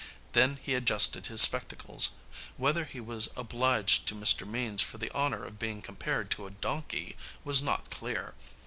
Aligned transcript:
Then 0.31 0.57
he 0.63 0.73
adjusted 0.73 1.27
his 1.27 1.43
spectacles. 1.43 2.13
Whether 2.57 2.85
he 2.85 2.99
was 2.99 3.29
obliged 3.37 4.07
to 4.07 4.15
Mr. 4.15 4.47
Means 4.47 4.81
for 4.81 4.97
the 4.97 5.11
honor 5.11 5.43
of 5.45 5.59
being 5.59 5.83
compared 5.83 6.31
to 6.31 6.47
a 6.47 6.49
donkey 6.49 7.15
was 7.43 7.61
not 7.61 7.91
clear. 7.91 8.33